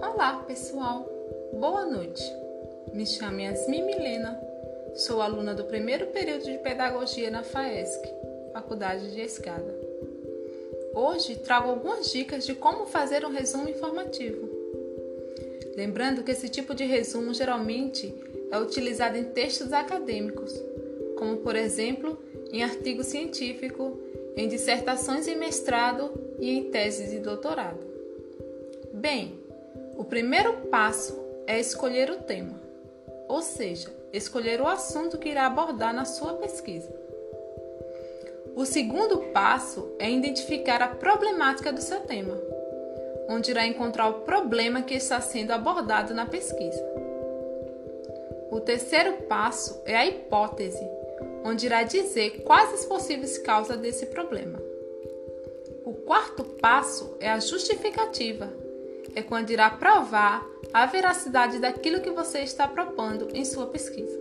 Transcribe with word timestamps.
Olá, 0.00 0.44
pessoal. 0.46 1.06
Boa 1.52 1.84
noite. 1.84 2.22
Me 2.94 3.04
chamo 3.04 3.38
Yasmin 3.38 3.82
Milena. 3.82 4.40
Sou 4.94 5.20
aluna 5.20 5.54
do 5.54 5.64
primeiro 5.64 6.06
período 6.06 6.44
de 6.44 6.56
Pedagogia 6.56 7.30
na 7.30 7.42
FAESC, 7.42 8.02
Faculdade 8.54 9.10
de 9.10 9.20
Escada. 9.20 9.78
Hoje 10.94 11.36
trago 11.36 11.68
algumas 11.68 12.10
dicas 12.10 12.46
de 12.46 12.54
como 12.54 12.86
fazer 12.86 13.26
um 13.26 13.30
resumo 13.30 13.68
informativo. 13.68 14.48
Lembrando 15.76 16.24
que 16.24 16.30
esse 16.30 16.48
tipo 16.48 16.74
de 16.74 16.86
resumo 16.86 17.34
geralmente 17.34 18.14
é 18.50 18.58
utilizado 18.58 19.16
em 19.16 19.24
textos 19.24 19.72
acadêmicos, 19.72 20.52
como 21.16 21.38
por 21.38 21.56
exemplo 21.56 22.18
em 22.52 22.62
artigo 22.62 23.04
científico, 23.04 23.98
em 24.36 24.48
dissertações 24.48 25.26
em 25.26 25.36
mestrado 25.36 26.12
e 26.38 26.50
em 26.50 26.70
teses 26.70 27.10
de 27.10 27.18
doutorado. 27.18 27.80
Bem, 28.92 29.38
o 29.96 30.04
primeiro 30.04 30.54
passo 30.68 31.18
é 31.46 31.58
escolher 31.58 32.10
o 32.10 32.16
tema, 32.16 32.60
ou 33.28 33.42
seja, 33.42 33.92
escolher 34.12 34.60
o 34.60 34.66
assunto 34.66 35.18
que 35.18 35.28
irá 35.28 35.46
abordar 35.46 35.94
na 35.94 36.04
sua 36.04 36.34
pesquisa. 36.34 36.88
O 38.54 38.64
segundo 38.64 39.18
passo 39.32 39.92
é 39.98 40.10
identificar 40.10 40.82
a 40.82 40.88
problemática 40.88 41.72
do 41.72 41.80
seu 41.80 42.00
tema, 42.00 42.36
onde 43.28 43.50
irá 43.50 43.66
encontrar 43.66 44.08
o 44.08 44.20
problema 44.20 44.82
que 44.82 44.94
está 44.94 45.20
sendo 45.20 45.52
abordado 45.52 46.14
na 46.14 46.26
pesquisa. 46.26 46.82
O 48.50 48.60
terceiro 48.60 49.14
passo 49.28 49.80
é 49.84 49.96
a 49.96 50.06
hipótese, 50.06 50.86
onde 51.44 51.66
irá 51.66 51.82
dizer 51.82 52.42
quais 52.42 52.72
as 52.72 52.84
possíveis 52.84 53.38
causas 53.38 53.78
desse 53.78 54.06
problema. 54.06 54.58
O 55.84 55.92
quarto 55.92 56.44
passo 56.44 57.16
é 57.20 57.30
a 57.30 57.40
justificativa, 57.40 58.52
é 59.14 59.22
quando 59.22 59.50
irá 59.50 59.70
provar 59.70 60.46
a 60.72 60.86
veracidade 60.86 61.58
daquilo 61.58 62.00
que 62.00 62.10
você 62.10 62.40
está 62.40 62.66
propondo 62.66 63.28
em 63.34 63.44
sua 63.44 63.66
pesquisa. 63.66 64.18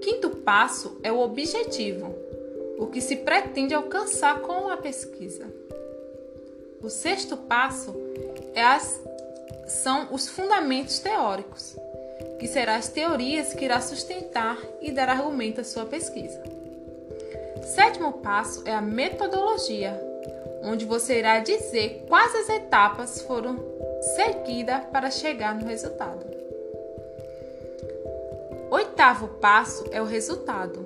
Quinto 0.00 0.30
passo 0.30 0.98
é 1.02 1.12
o 1.12 1.20
objetivo, 1.20 2.14
o 2.78 2.86
que 2.86 3.00
se 3.00 3.16
pretende 3.16 3.74
alcançar 3.74 4.40
com 4.40 4.68
a 4.68 4.76
pesquisa. 4.76 5.46
O 6.82 6.88
sexto 6.88 7.36
passo 7.36 7.94
é 8.54 8.62
as, 8.62 9.00
são 9.66 10.08
os 10.12 10.28
fundamentos 10.28 10.98
teóricos, 10.98 11.76
que 12.40 12.48
serão 12.48 12.72
as 12.72 12.88
teorias 12.88 13.52
que 13.52 13.66
irá 13.66 13.82
sustentar 13.82 14.56
e 14.80 14.90
dar 14.90 15.10
argumento 15.10 15.60
à 15.60 15.64
sua 15.64 15.84
pesquisa. 15.84 16.42
Sétimo 17.74 18.14
passo 18.14 18.62
é 18.64 18.74
a 18.74 18.80
metodologia, 18.80 20.00
onde 20.62 20.86
você 20.86 21.18
irá 21.18 21.38
dizer 21.40 22.06
quais 22.08 22.34
as 22.34 22.48
etapas 22.48 23.20
foram 23.20 23.62
seguidas 24.16 24.84
para 24.90 25.10
chegar 25.10 25.54
no 25.54 25.66
resultado. 25.66 26.24
Oitavo 28.70 29.28
passo 29.28 29.84
é 29.90 30.00
o 30.00 30.06
resultado, 30.06 30.82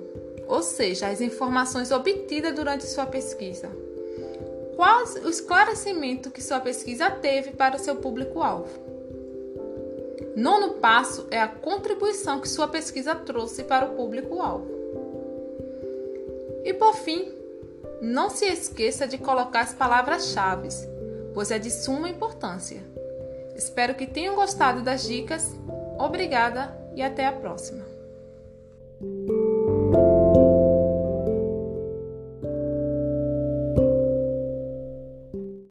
ou 0.47 0.61
seja, 0.61 1.07
as 1.07 1.21
informações 1.21 1.89
obtidas 1.89 2.53
durante 2.53 2.85
sua 2.85 3.05
pesquisa. 3.05 3.69
Qual 4.75 5.05
o 5.23 5.29
esclarecimento 5.29 6.29
que 6.29 6.43
sua 6.43 6.59
pesquisa 6.59 7.09
teve 7.09 7.51
para 7.51 7.77
o 7.77 7.79
seu 7.79 7.95
público-alvo? 7.95 8.85
Nono 10.35 10.75
passo 10.75 11.27
é 11.31 11.41
a 11.41 11.47
contribuição 11.47 12.39
que 12.39 12.49
sua 12.49 12.67
pesquisa 12.67 13.15
trouxe 13.15 13.63
para 13.63 13.85
o 13.85 13.95
público-alvo. 13.95 14.67
E 16.63 16.73
por 16.73 16.95
fim, 16.95 17.31
não 18.01 18.29
se 18.29 18.45
esqueça 18.45 19.07
de 19.07 19.17
colocar 19.17 19.61
as 19.61 19.73
palavras-chave, 19.73 20.69
pois 21.33 21.51
é 21.51 21.59
de 21.59 21.69
suma 21.71 22.09
importância. 22.09 22.83
Espero 23.55 23.95
que 23.95 24.05
tenham 24.05 24.35
gostado 24.35 24.81
das 24.81 25.03
dicas. 25.03 25.55
Obrigada 25.97 26.75
e 26.95 27.01
até 27.01 27.25
a 27.25 27.31
próxima. 27.31 27.94